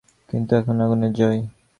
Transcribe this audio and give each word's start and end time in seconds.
কিন্তু 0.29 0.51
এখন 0.55 0.75
আগুনের 0.81 1.11
জয়। 1.13 1.39